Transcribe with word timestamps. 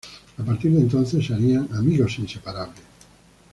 A 0.39 0.43
partir 0.43 0.71
de 0.71 0.79
entonces 0.79 1.23
se 1.23 1.35
harían 1.35 1.69
amigos 1.73 2.17
inseparables. 2.17 2.81